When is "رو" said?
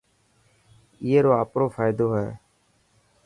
1.23-1.31